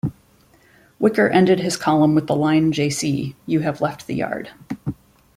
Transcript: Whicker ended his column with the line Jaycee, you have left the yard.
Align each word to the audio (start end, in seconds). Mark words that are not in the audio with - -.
Whicker 0.97 1.29
ended 1.29 1.59
his 1.59 1.77
column 1.77 2.15
with 2.15 2.25
the 2.25 2.35
line 2.35 2.71
Jaycee, 2.71 3.35
you 3.45 3.59
have 3.59 3.81
left 3.81 4.07
the 4.07 4.15
yard. 4.15 4.49